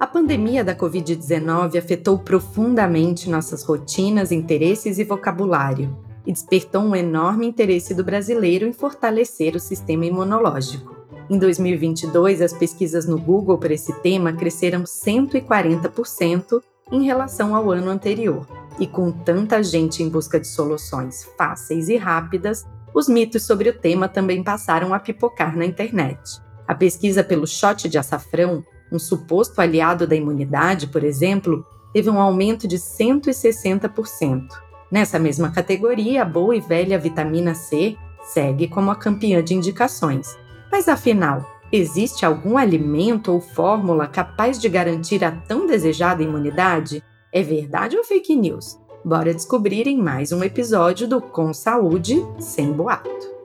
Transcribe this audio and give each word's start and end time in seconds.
A 0.00 0.06
pandemia 0.06 0.64
da 0.64 0.74
Covid-19 0.74 1.78
afetou 1.78 2.18
profundamente 2.18 3.28
nossas 3.28 3.62
rotinas, 3.62 4.32
interesses 4.32 4.98
e 4.98 5.04
vocabulário 5.04 5.96
e 6.26 6.32
despertou 6.32 6.82
um 6.82 6.94
enorme 6.94 7.46
interesse 7.46 7.94
do 7.94 8.04
brasileiro 8.04 8.66
em 8.66 8.72
fortalecer 8.72 9.56
o 9.56 9.60
sistema 9.60 10.04
imunológico. 10.04 10.96
Em 11.30 11.38
2022, 11.38 12.40
as 12.40 12.52
pesquisas 12.52 13.06
no 13.06 13.18
Google 13.18 13.58
para 13.58 13.74
esse 13.74 13.92
tema 14.00 14.32
cresceram 14.32 14.84
140% 14.84 16.62
em 16.90 17.04
relação 17.04 17.54
ao 17.54 17.70
ano 17.70 17.90
anterior. 17.90 18.46
E 18.78 18.86
com 18.86 19.10
tanta 19.10 19.62
gente 19.62 20.02
em 20.02 20.08
busca 20.08 20.38
de 20.38 20.46
soluções 20.46 21.24
fáceis 21.36 21.88
e 21.88 21.96
rápidas, 21.96 22.66
os 22.94 23.08
mitos 23.08 23.42
sobre 23.42 23.68
o 23.68 23.78
tema 23.78 24.08
também 24.08 24.42
passaram 24.42 24.94
a 24.94 24.98
pipocar 24.98 25.56
na 25.56 25.66
internet. 25.66 26.40
A 26.68 26.74
pesquisa 26.74 27.24
pelo 27.24 27.46
shot 27.46 27.88
de 27.88 27.96
açafrão, 27.96 28.62
um 28.92 28.98
suposto 28.98 29.58
aliado 29.58 30.06
da 30.06 30.14
imunidade, 30.14 30.86
por 30.86 31.02
exemplo, 31.02 31.64
teve 31.94 32.10
um 32.10 32.20
aumento 32.20 32.68
de 32.68 32.76
160%. 32.76 34.46
Nessa 34.92 35.18
mesma 35.18 35.50
categoria, 35.50 36.22
a 36.22 36.26
boa 36.26 36.54
e 36.54 36.60
velha 36.60 36.98
vitamina 36.98 37.54
C 37.54 37.96
segue 38.22 38.68
como 38.68 38.90
a 38.90 38.96
campeã 38.96 39.42
de 39.42 39.54
indicações. 39.54 40.36
Mas 40.70 40.88
afinal, 40.88 41.42
existe 41.72 42.26
algum 42.26 42.58
alimento 42.58 43.32
ou 43.32 43.40
fórmula 43.40 44.06
capaz 44.06 44.60
de 44.60 44.68
garantir 44.68 45.24
a 45.24 45.30
tão 45.30 45.66
desejada 45.66 46.22
imunidade? 46.22 47.02
É 47.32 47.42
verdade 47.42 47.96
ou 47.96 48.04
fake 48.04 48.36
news? 48.36 48.78
Bora 49.02 49.32
descobrir 49.32 49.86
em 49.86 49.96
mais 49.96 50.32
um 50.32 50.44
episódio 50.44 51.08
do 51.08 51.20
Com 51.20 51.54
Saúde 51.54 52.22
Sem 52.38 52.72
Boato. 52.72 53.37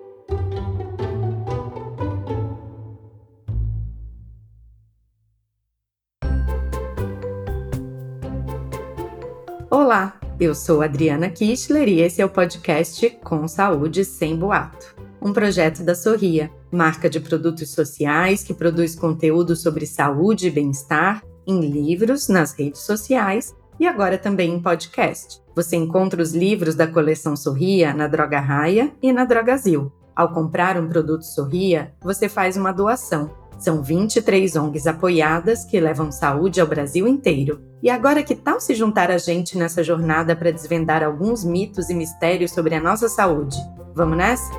Olá, 9.74 10.14
eu 10.40 10.54
sou 10.54 10.84
Adriana 10.84 11.32
Kistler 11.32 11.90
e 11.90 12.02
esse 12.02 12.22
é 12.22 12.26
o 12.26 12.30
podcast 12.30 13.10
Com 13.24 13.48
Saúde 13.48 14.06
Sem 14.06 14.38
Boato, 14.38 14.96
um 15.20 15.34
projeto 15.34 15.84
da 15.84 15.96
Sorria, 15.96 16.52
marca 16.72 17.10
de 17.10 17.20
produtos 17.20 17.72
sociais 17.72 18.44
que 18.44 18.54
produz 18.54 18.94
conteúdo 18.94 19.56
sobre 19.56 19.88
saúde 19.88 20.46
e 20.46 20.52
bem-estar 20.52 21.24
em 21.48 21.60
livros, 21.60 22.28
nas 22.28 22.54
redes 22.54 22.82
sociais 22.82 23.56
e 23.80 23.88
agora 23.88 24.16
também 24.16 24.54
em 24.54 24.62
podcast. 24.62 25.42
Você 25.56 25.76
encontra 25.76 26.22
os 26.22 26.36
livros 26.36 26.76
da 26.76 26.86
coleção 26.86 27.36
Sorria 27.36 27.96
na 27.96 28.08
Droga 28.08 28.40
Raia 28.40 28.94
e 29.02 29.12
na 29.12 29.26
Drogazil. 29.26 29.92
Ao 30.16 30.32
comprar 30.32 30.78
um 30.78 30.88
produto 30.88 31.24
Sorria, 31.24 31.96
você 32.00 32.30
faz 32.30 32.56
uma 32.56 32.72
doação. 32.72 33.32
São 33.64 33.82
23 33.82 34.58
ONGs 34.58 34.86
apoiadas 34.88 35.64
que 35.64 35.80
levam 35.80 36.12
saúde 36.12 36.60
ao 36.60 36.68
Brasil 36.68 37.08
inteiro. 37.08 37.62
E 37.82 37.90
agora 37.90 38.22
que 38.22 38.36
tal 38.36 38.60
se 38.60 38.76
juntar 38.76 39.10
a 39.10 39.18
gente 39.18 39.58
nessa 39.58 39.82
jornada 39.82 40.36
para 40.36 40.52
desvendar 40.52 41.02
alguns 41.02 41.46
mitos 41.46 41.90
e 41.90 41.94
mistérios 41.94 42.52
sobre 42.52 42.76
a 42.76 42.82
nossa 42.82 43.08
saúde? 43.08 43.56
Vamos 43.96 44.18
nessa? 44.18 44.52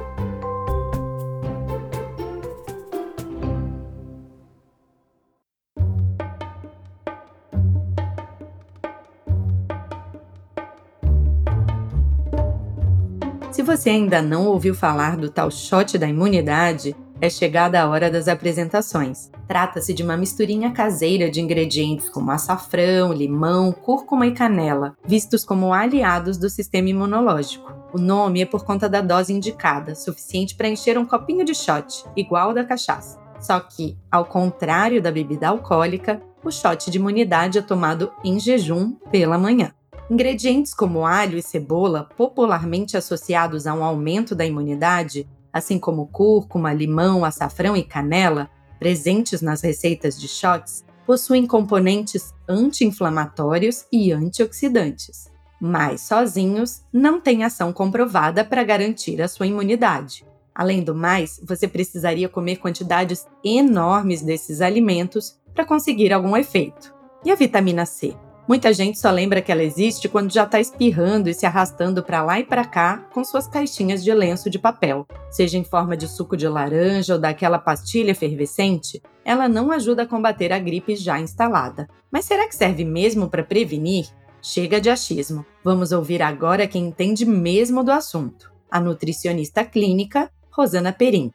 Se 13.53 13.63
você 13.63 13.91
ainda 13.91 14.23
não 14.23 14.47
ouviu 14.47 14.75
falar 14.75 15.19
do 15.19 15.29
tal 15.29 15.51
shot 15.51 15.99
da 15.99 16.09
imunidade, 16.09 16.97
é 17.21 17.31
chegada 17.31 17.81
a 17.81 17.89
hora 17.89 18.11
das 18.11 18.29
apresentações. 18.29 19.31
Trata-se 19.47 19.93
de 19.95 20.03
uma 20.03 20.17
misturinha 20.17 20.73
caseira 20.73 21.31
de 21.31 21.41
ingredientes 21.41 22.09
como 22.09 22.31
açafrão, 22.31 23.13
limão, 23.13 23.73
cúrcuma 23.73 24.27
e 24.27 24.33
canela, 24.33 24.97
vistos 25.07 25.45
como 25.45 25.73
aliados 25.73 26.37
do 26.39 26.51
sistema 26.51 26.89
imunológico. 26.89 27.73
O 27.93 27.99
nome 27.99 28.41
é 28.41 28.47
por 28.47 28.65
conta 28.65 28.89
da 28.89 29.01
dose 29.01 29.33
indicada, 29.33 29.95
suficiente 29.95 30.55
para 30.55 30.69
encher 30.69 30.99
um 30.99 31.07
copinho 31.07 31.45
de 31.45 31.55
shot, 31.55 32.05
igual 32.17 32.49
ao 32.49 32.55
da 32.55 32.65
cachaça. 32.65 33.19
Só 33.41 33.61
que, 33.61 33.97
ao 34.11 34.25
contrário 34.25 35.03
da 35.03 35.13
bebida 35.13 35.49
alcoólica, 35.49 36.21
o 36.43 36.51
shot 36.51 36.91
de 36.91 36.99
imunidade 36.99 37.59
é 37.59 37.63
tomado 37.63 38.13
em 38.25 38.39
jejum 38.41 38.93
pela 39.11 39.39
manhã. 39.39 39.73
Ingredientes 40.11 40.75
como 40.75 41.07
alho 41.07 41.39
e 41.39 41.43
cebola, 41.43 42.09
popularmente 42.17 42.97
associados 42.97 43.67
a 43.67 43.73
um 43.73 43.83
aumento 43.83 44.35
da 44.35 44.45
imunidade, 44.45 45.27
assim 45.55 45.79
como 45.79 46.09
cúrcuma, 46.09 46.73
limão, 46.73 47.25
açafrão 47.25 47.77
e 47.77 47.85
canela, 47.85 48.51
presentes 48.81 49.41
nas 49.41 49.63
receitas 49.63 50.21
de 50.21 50.27
shots, 50.27 50.85
possuem 51.07 51.47
componentes 51.47 52.35
anti-inflamatórios 52.49 53.85
e 53.93 54.11
antioxidantes, 54.11 55.31
mas 55.61 56.01
sozinhos 56.01 56.83
não 56.93 57.21
têm 57.21 57.45
ação 57.45 57.73
comprovada 57.73 58.45
para 58.45 58.65
garantir 58.65 59.23
a 59.23 59.29
sua 59.29 59.47
imunidade. 59.47 60.27
Além 60.53 60.83
do 60.83 60.95
mais, 60.95 61.41
você 61.47 61.69
precisaria 61.69 62.29
comer 62.29 62.57
quantidades 62.57 63.27
enormes 63.45 64.23
desses 64.23 64.61
alimentos 64.61 65.39
para 65.55 65.65
conseguir 65.65 66.13
algum 66.13 66.37
efeito. 66.37 66.93
E 67.25 67.31
a 67.31 67.35
vitamina 67.35 67.87
C? 67.87 68.17
Muita 68.47 68.75
gente 68.75 68.99
só 68.99 69.11
lembra 69.11 69.41
que 69.41 69.51
ela 69.51 69.63
existe 69.63 70.07
quando 70.07 70.31
já 70.31 70.45
está 70.45 70.61
espirrando 70.61 71.31
e 71.31 71.35
se 71.35 71.47
arrastando 71.47 72.03
para 72.03 72.23
lá 72.23 72.39
e 72.39 72.45
para 72.45 72.65
cá 72.65 72.99
com 73.13 73.25
suas 73.25 73.47
caixinhas 73.47 74.05
de 74.05 74.13
lenço 74.13 74.51
de 74.51 74.59
papel, 74.59 75.07
seja 75.31 75.57
em 75.57 75.65
forma 75.65 75.97
de 75.97 76.07
suco 76.07 76.37
de 76.37 76.47
laranja 76.47 77.15
ou 77.15 77.19
daquela 77.19 77.59
pastilha 77.59 78.11
efervescente. 78.11 79.03
Ela 79.25 79.49
não 79.49 79.73
ajuda 79.73 80.03
a 80.03 80.07
combater 80.07 80.53
a 80.53 80.59
gripe 80.59 80.95
já 80.95 81.19
instalada. 81.19 81.89
Mas 82.11 82.27
será 82.27 82.47
que 82.47 82.55
serve 82.55 82.85
mesmo 82.85 83.31
para 83.31 83.43
prevenir? 83.43 84.07
Chega 84.43 84.79
de 84.79 84.91
achismo. 84.91 85.45
Vamos 85.65 85.91
ouvir 85.91 86.21
agora 86.21 86.67
quem 86.67 86.89
entende 86.89 87.25
mesmo 87.25 87.83
do 87.83 87.91
assunto. 87.91 88.53
A 88.71 88.79
nutricionista 88.79 89.65
clínica 89.65 90.31
Rosana 90.51 90.93
Perim. 90.93 91.33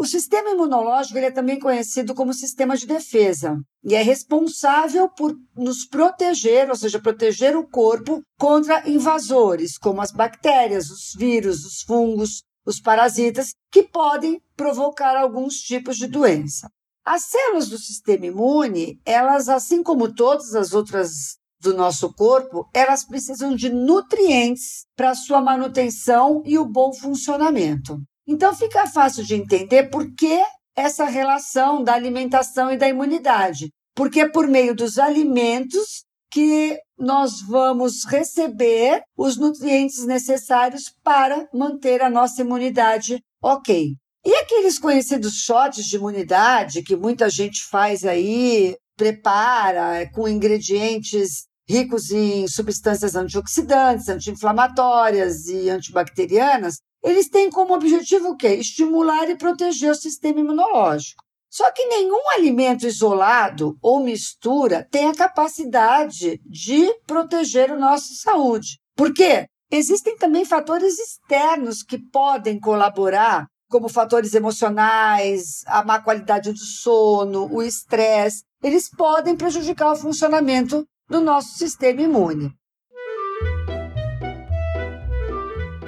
O 0.00 0.06
sistema 0.06 0.48
imunológico 0.48 1.18
é 1.18 1.30
também 1.30 1.58
conhecido 1.58 2.14
como 2.14 2.32
sistema 2.32 2.74
de 2.74 2.86
defesa 2.86 3.60
e 3.84 3.94
é 3.94 4.00
responsável 4.00 5.10
por 5.10 5.36
nos 5.54 5.84
proteger, 5.84 6.70
ou 6.70 6.74
seja, 6.74 6.98
proteger 6.98 7.54
o 7.54 7.68
corpo 7.68 8.22
contra 8.38 8.88
invasores, 8.88 9.76
como 9.76 10.00
as 10.00 10.10
bactérias, 10.10 10.88
os 10.88 11.12
vírus, 11.14 11.66
os 11.66 11.82
fungos, 11.82 12.42
os 12.64 12.80
parasitas, 12.80 13.50
que 13.70 13.82
podem 13.82 14.40
provocar 14.56 15.18
alguns 15.18 15.56
tipos 15.56 15.98
de 15.98 16.06
doença. 16.06 16.66
As 17.04 17.24
células 17.24 17.68
do 17.68 17.76
sistema 17.76 18.24
imune, 18.24 18.98
elas, 19.04 19.50
assim 19.50 19.82
como 19.82 20.14
todas 20.14 20.54
as 20.54 20.72
outras 20.72 21.36
do 21.60 21.74
nosso 21.74 22.10
corpo, 22.14 22.66
elas 22.72 23.04
precisam 23.04 23.54
de 23.54 23.68
nutrientes 23.68 24.86
para 24.96 25.14
sua 25.14 25.42
manutenção 25.42 26.42
e 26.46 26.58
o 26.58 26.64
bom 26.64 26.90
funcionamento. 26.94 28.00
Então 28.30 28.54
fica 28.54 28.86
fácil 28.86 29.24
de 29.24 29.34
entender 29.34 29.90
por 29.90 30.14
que 30.14 30.40
essa 30.76 31.04
relação 31.04 31.82
da 31.82 31.94
alimentação 31.94 32.70
e 32.70 32.76
da 32.76 32.88
imunidade. 32.88 33.70
Porque 33.92 34.20
é 34.20 34.28
por 34.28 34.46
meio 34.46 34.72
dos 34.72 35.00
alimentos 35.00 36.04
que 36.30 36.78
nós 36.96 37.42
vamos 37.42 38.04
receber 38.04 39.02
os 39.16 39.36
nutrientes 39.36 40.06
necessários 40.06 40.94
para 41.02 41.48
manter 41.52 42.02
a 42.02 42.08
nossa 42.08 42.42
imunidade 42.42 43.20
ok. 43.42 43.96
E 44.24 44.34
aqueles 44.36 44.78
conhecidos 44.78 45.42
shots 45.42 45.84
de 45.86 45.96
imunidade 45.96 46.84
que 46.84 46.94
muita 46.94 47.28
gente 47.28 47.64
faz 47.64 48.04
aí, 48.04 48.76
prepara 48.96 50.08
com 50.12 50.28
ingredientes 50.28 51.46
ricos 51.68 52.12
em 52.12 52.46
substâncias 52.46 53.16
antioxidantes, 53.16 54.08
anti-inflamatórias 54.08 55.46
e 55.46 55.68
antibacterianas, 55.68 56.78
eles 57.02 57.28
têm 57.28 57.50
como 57.50 57.74
objetivo 57.74 58.30
o 58.30 58.36
quê? 58.36 58.54
Estimular 58.54 59.28
e 59.30 59.36
proteger 59.36 59.90
o 59.90 59.94
sistema 59.94 60.40
imunológico. 60.40 61.22
Só 61.50 61.70
que 61.72 61.84
nenhum 61.86 62.20
alimento 62.36 62.86
isolado 62.86 63.76
ou 63.82 64.04
mistura 64.04 64.86
tem 64.90 65.08
a 65.08 65.14
capacidade 65.14 66.40
de 66.44 66.94
proteger 67.06 67.72
a 67.72 67.76
nossa 67.76 68.14
saúde. 68.14 68.78
Por 68.94 69.12
quê? 69.12 69.46
Existem 69.70 70.16
também 70.16 70.44
fatores 70.44 70.98
externos 70.98 71.82
que 71.82 71.98
podem 71.98 72.58
colaborar, 72.58 73.46
como 73.68 73.88
fatores 73.88 74.34
emocionais, 74.34 75.62
a 75.66 75.84
má 75.84 76.00
qualidade 76.00 76.52
do 76.52 76.58
sono, 76.58 77.48
o 77.52 77.62
estresse. 77.62 78.42
Eles 78.62 78.88
podem 78.88 79.36
prejudicar 79.36 79.92
o 79.92 79.96
funcionamento 79.96 80.84
do 81.08 81.20
nosso 81.20 81.56
sistema 81.56 82.02
imune. 82.02 82.52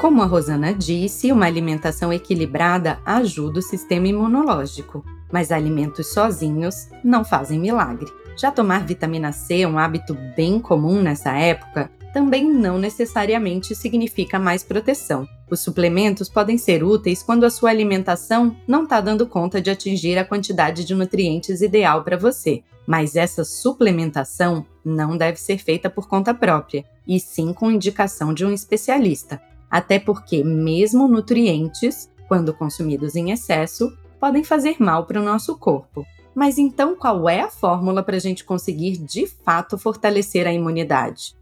Como 0.03 0.21
a 0.21 0.27
Rosana 0.27 0.75
disse, 0.75 1.31
uma 1.31 1.47
alimentação 1.47 2.13
equilibrada 2.13 2.99
ajuda 3.07 3.61
o 3.61 3.63
sistema 3.63 4.09
imunológico, 4.09 5.05
mas 5.31 5.53
alimentos 5.53 6.09
sozinhos 6.09 6.89
não 7.05 7.25
fazem 7.25 7.61
milagre. 7.61 8.13
Já 8.37 8.51
tomar 8.51 8.85
vitamina 8.85 9.31
C 9.31 9.61
é 9.61 9.69
um 9.69 9.79
hábito 9.79 10.19
bem 10.37 10.59
comum 10.59 11.01
nessa 11.01 11.39
época, 11.39 11.89
também 12.13 12.53
não 12.53 12.79
necessariamente 12.79 13.77
significa 13.77 14.41
mais 14.41 14.65
proteção. 14.65 15.25
Os 15.49 15.61
suplementos 15.61 16.29
podem 16.29 16.59
ser 16.59 16.83
úteis 16.83 17.23
quando 17.23 17.45
a 17.45 17.51
sua 17.51 17.71
alimentação 17.71 18.57
não 18.67 18.83
está 18.83 19.01
dando 19.01 19.25
conta 19.25 19.61
de 19.61 19.71
atingir 19.71 20.19
a 20.19 20.25
quantidade 20.25 20.85
de 20.85 20.97
nutrientes 20.97 21.63
ideal 21.63 22.03
para 22.03 22.17
você, 22.17 22.65
mas 22.85 23.15
essa 23.15 23.45
suplementação 23.45 24.67
não 24.85 25.17
deve 25.17 25.39
ser 25.39 25.59
feita 25.59 25.89
por 25.89 26.09
conta 26.09 26.35
própria, 26.35 26.85
e 27.07 27.21
sim 27.21 27.53
com 27.53 27.71
indicação 27.71 28.35
de 28.35 28.45
um 28.45 28.53
especialista, 28.53 29.41
até 29.73 29.99
porque, 29.99 30.45
mesmo 30.45 31.09
nutrientes, 31.09 32.11
quando 32.29 32.53
consumidos 32.53 33.17
em 33.17 33.31
excesso, 33.31 33.91
podem 34.21 34.45
fazer 34.45 34.77
mal 34.79 35.07
para 35.07 35.19
o 35.19 35.25
nosso 35.25 35.57
corpo. 35.57 36.05
Mas 36.35 36.59
então, 36.59 36.95
qual 36.95 37.27
é 37.27 37.41
a 37.41 37.51
fórmula 37.51 38.03
para 38.03 38.17
a 38.17 38.21
gente 38.21 38.45
conseguir 38.45 38.99
de 38.99 39.27
fato 39.27 39.79
fortalecer 39.79 40.47
a 40.47 40.53
imunidade? 40.53 41.35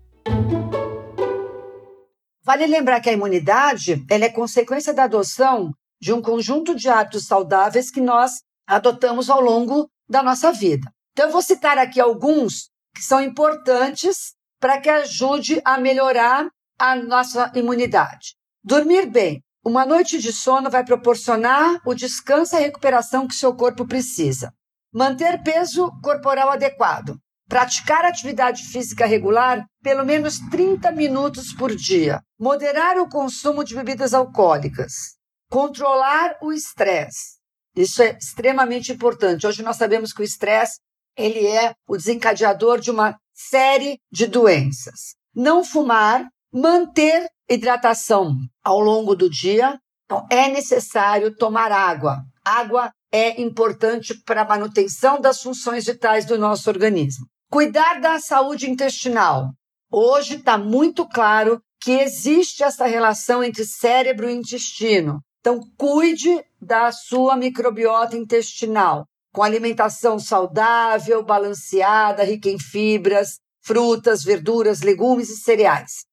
Vale 2.44 2.66
lembrar 2.66 3.00
que 3.00 3.10
a 3.10 3.12
imunidade 3.12 4.04
ela 4.08 4.24
é 4.24 4.28
consequência 4.28 4.94
da 4.94 5.04
adoção 5.04 5.72
de 6.00 6.12
um 6.12 6.22
conjunto 6.22 6.74
de 6.74 6.88
hábitos 6.88 7.26
saudáveis 7.26 7.90
que 7.90 8.00
nós 8.00 8.42
adotamos 8.66 9.28
ao 9.28 9.40
longo 9.40 9.88
da 10.08 10.22
nossa 10.22 10.52
vida. 10.52 10.88
Então, 11.12 11.26
eu 11.26 11.32
vou 11.32 11.42
citar 11.42 11.78
aqui 11.78 12.00
alguns 12.00 12.70
que 12.94 13.02
são 13.02 13.20
importantes 13.20 14.34
para 14.60 14.80
que 14.80 14.88
ajude 14.88 15.60
a 15.64 15.78
melhorar 15.78 16.48
a 16.80 16.96
nossa 16.96 17.52
imunidade. 17.54 18.34
Dormir 18.64 19.04
bem. 19.04 19.42
Uma 19.62 19.84
noite 19.84 20.18
de 20.18 20.32
sono 20.32 20.70
vai 20.70 20.82
proporcionar 20.82 21.78
o 21.84 21.94
descanso 21.94 22.54
e 22.54 22.58
a 22.58 22.60
recuperação 22.60 23.28
que 23.28 23.34
seu 23.34 23.54
corpo 23.54 23.86
precisa. 23.86 24.50
Manter 24.90 25.42
peso 25.42 25.92
corporal 26.02 26.48
adequado. 26.48 27.18
Praticar 27.46 28.06
atividade 28.06 28.62
física 28.62 29.04
regular 29.04 29.66
pelo 29.82 30.06
menos 30.06 30.38
30 30.50 30.90
minutos 30.92 31.52
por 31.52 31.76
dia. 31.76 32.22
Moderar 32.38 32.96
o 32.96 33.08
consumo 33.10 33.62
de 33.62 33.74
bebidas 33.74 34.14
alcoólicas. 34.14 35.18
Controlar 35.50 36.38
o 36.40 36.50
estresse. 36.50 37.38
Isso 37.76 38.02
é 38.02 38.16
extremamente 38.16 38.90
importante. 38.90 39.46
Hoje 39.46 39.62
nós 39.62 39.76
sabemos 39.76 40.14
que 40.14 40.22
o 40.22 40.24
estresse 40.24 40.78
ele 41.14 41.46
é 41.46 41.74
o 41.86 41.98
desencadeador 41.98 42.80
de 42.80 42.90
uma 42.90 43.18
série 43.34 43.98
de 44.10 44.26
doenças. 44.26 45.14
Não 45.34 45.62
fumar, 45.62 46.26
manter 46.52 47.28
hidratação 47.48 48.34
ao 48.62 48.80
longo 48.80 49.14
do 49.14 49.28
dia. 49.28 49.78
Então, 50.04 50.26
é 50.30 50.48
necessário 50.48 51.34
tomar 51.36 51.70
água. 51.70 52.18
Água 52.44 52.90
é 53.12 53.40
importante 53.40 54.14
para 54.24 54.42
a 54.42 54.48
manutenção 54.48 55.20
das 55.20 55.42
funções 55.42 55.84
vitais 55.84 56.24
do 56.24 56.38
nosso 56.38 56.68
organismo. 56.68 57.26
Cuidar 57.50 58.00
da 58.00 58.18
saúde 58.18 58.70
intestinal. 58.70 59.50
Hoje 59.90 60.36
está 60.36 60.56
muito 60.56 61.06
claro 61.08 61.60
que 61.80 61.92
existe 61.92 62.62
essa 62.62 62.86
relação 62.86 63.42
entre 63.42 63.64
cérebro 63.64 64.28
e 64.28 64.34
intestino. 64.34 65.20
Então, 65.40 65.60
cuide 65.76 66.44
da 66.60 66.92
sua 66.92 67.36
microbiota 67.36 68.16
intestinal 68.16 69.06
com 69.32 69.42
alimentação 69.42 70.18
saudável, 70.18 71.24
balanceada, 71.24 72.24
rica 72.24 72.48
em 72.48 72.58
fibras, 72.58 73.38
frutas, 73.62 74.22
verduras, 74.22 74.82
legumes 74.82 75.30
e 75.30 75.36
cereais. 75.36 76.04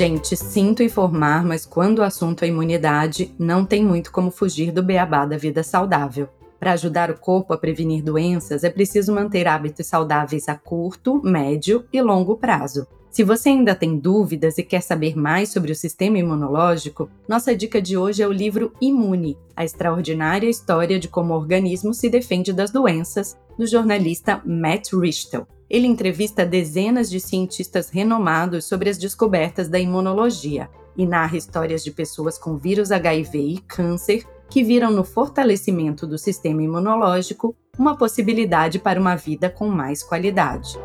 Gente, 0.00 0.34
sinto 0.34 0.82
informar, 0.82 1.44
mas 1.44 1.66
quando 1.66 1.98
o 1.98 2.02
assunto 2.02 2.42
é 2.42 2.48
imunidade, 2.48 3.34
não 3.38 3.66
tem 3.66 3.84
muito 3.84 4.10
como 4.10 4.30
fugir 4.30 4.72
do 4.72 4.82
beabá 4.82 5.26
da 5.26 5.36
vida 5.36 5.62
saudável. 5.62 6.26
Para 6.58 6.72
ajudar 6.72 7.10
o 7.10 7.18
corpo 7.18 7.52
a 7.52 7.58
prevenir 7.58 8.02
doenças, 8.02 8.64
é 8.64 8.70
preciso 8.70 9.12
manter 9.14 9.46
hábitos 9.46 9.86
saudáveis 9.86 10.48
a 10.48 10.54
curto, 10.54 11.20
médio 11.22 11.84
e 11.92 12.00
longo 12.00 12.38
prazo. 12.38 12.86
Se 13.10 13.22
você 13.22 13.50
ainda 13.50 13.74
tem 13.74 13.98
dúvidas 13.98 14.56
e 14.56 14.62
quer 14.62 14.80
saber 14.80 15.14
mais 15.18 15.50
sobre 15.50 15.70
o 15.70 15.76
sistema 15.76 16.16
imunológico, 16.16 17.10
nossa 17.28 17.54
dica 17.54 17.82
de 17.82 17.98
hoje 17.98 18.22
é 18.22 18.26
o 18.26 18.32
livro 18.32 18.72
Imune 18.80 19.36
A 19.54 19.66
Extraordinária 19.66 20.48
História 20.48 20.98
de 20.98 21.08
Como 21.08 21.34
o 21.34 21.36
Organismo 21.36 21.92
se 21.92 22.08
Defende 22.08 22.54
das 22.54 22.70
Doenças, 22.70 23.36
do 23.58 23.66
jornalista 23.66 24.40
Matt 24.46 24.94
Richtel. 24.94 25.46
Ele 25.70 25.86
entrevista 25.86 26.44
dezenas 26.44 27.08
de 27.08 27.20
cientistas 27.20 27.90
renomados 27.90 28.64
sobre 28.64 28.90
as 28.90 28.98
descobertas 28.98 29.68
da 29.68 29.78
imunologia 29.78 30.68
e 30.96 31.06
narra 31.06 31.36
histórias 31.36 31.84
de 31.84 31.92
pessoas 31.92 32.36
com 32.36 32.56
vírus 32.56 32.90
HIV 32.90 33.38
e 33.38 33.58
câncer 33.60 34.26
que 34.48 34.64
viram 34.64 34.90
no 34.90 35.04
fortalecimento 35.04 36.08
do 36.08 36.18
sistema 36.18 36.60
imunológico 36.60 37.54
uma 37.78 37.96
possibilidade 37.96 38.80
para 38.80 39.00
uma 39.00 39.14
vida 39.14 39.48
com 39.48 39.68
mais 39.68 40.02
qualidade. 40.02 40.76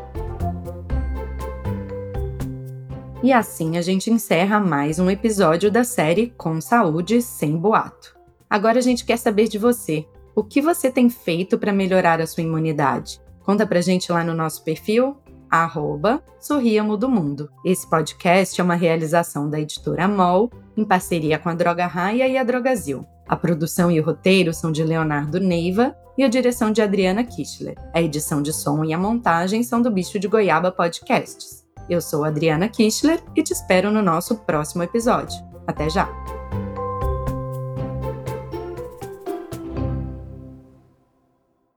E 3.24 3.32
assim 3.32 3.76
a 3.76 3.82
gente 3.82 4.08
encerra 4.08 4.60
mais 4.60 5.00
um 5.00 5.10
episódio 5.10 5.68
da 5.68 5.82
série 5.82 6.32
Com 6.36 6.60
Saúde 6.60 7.20
Sem 7.20 7.56
Boato. 7.56 8.16
Agora 8.48 8.78
a 8.78 8.82
gente 8.82 9.04
quer 9.04 9.16
saber 9.16 9.48
de 9.48 9.58
você. 9.58 10.06
O 10.32 10.44
que 10.44 10.62
você 10.62 10.92
tem 10.92 11.10
feito 11.10 11.58
para 11.58 11.72
melhorar 11.72 12.20
a 12.20 12.26
sua 12.26 12.44
imunidade? 12.44 13.25
Conta 13.46 13.64
pra 13.64 13.80
gente 13.80 14.10
lá 14.10 14.24
no 14.24 14.34
nosso 14.34 14.64
perfil, 14.64 15.16
arroba 15.48 16.20
Sorriamo 16.40 16.96
do 16.96 17.08
Mundo. 17.08 17.48
Esse 17.64 17.88
podcast 17.88 18.60
é 18.60 18.64
uma 18.64 18.74
realização 18.74 19.48
da 19.48 19.60
editora 19.60 20.08
MOL, 20.08 20.50
em 20.76 20.84
parceria 20.84 21.38
com 21.38 21.48
a 21.48 21.54
Droga 21.54 21.86
Raia 21.86 22.26
e 22.26 22.36
a 22.36 22.42
Drogazil. 22.42 23.06
A 23.28 23.36
produção 23.36 23.88
e 23.88 24.00
o 24.00 24.04
roteiro 24.04 24.52
são 24.52 24.72
de 24.72 24.82
Leonardo 24.82 25.38
Neiva 25.38 25.96
e 26.18 26.24
a 26.24 26.28
direção 26.28 26.72
de 26.72 26.82
Adriana 26.82 27.22
Kichler. 27.22 27.76
A 27.94 28.02
edição 28.02 28.42
de 28.42 28.52
som 28.52 28.84
e 28.84 28.92
a 28.92 28.98
montagem 28.98 29.62
são 29.62 29.80
do 29.80 29.92
Bicho 29.92 30.18
de 30.18 30.26
Goiaba 30.26 30.72
Podcasts. 30.72 31.64
Eu 31.88 32.00
sou 32.00 32.24
Adriana 32.24 32.68
Kichler 32.68 33.22
e 33.36 33.44
te 33.44 33.52
espero 33.52 33.92
no 33.92 34.02
nosso 34.02 34.38
próximo 34.38 34.82
episódio. 34.82 35.38
Até 35.68 35.88
já! 35.88 36.35